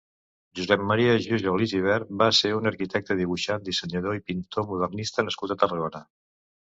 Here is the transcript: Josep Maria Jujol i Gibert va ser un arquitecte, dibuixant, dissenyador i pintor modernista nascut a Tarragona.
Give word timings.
Josep 0.59 0.85
Maria 0.91 1.11
Jujol 1.25 1.65
i 1.65 1.67
Gibert 1.73 2.09
va 2.23 2.29
ser 2.37 2.51
un 2.61 2.69
arquitecte, 2.71 3.17
dibuixant, 3.21 3.67
dissenyador 3.69 4.17
i 4.21 4.25
pintor 4.31 4.67
modernista 4.73 5.27
nascut 5.29 5.55
a 5.57 5.63
Tarragona. 5.65 6.03